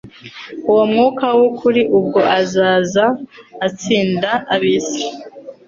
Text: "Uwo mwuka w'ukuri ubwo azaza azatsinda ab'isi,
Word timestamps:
"Uwo 0.69 0.83
mwuka 0.91 1.25
w'ukuri 1.39 1.81
ubwo 1.99 2.19
azaza 2.39 3.05
azatsinda 3.65 4.31
ab'isi, 4.53 5.03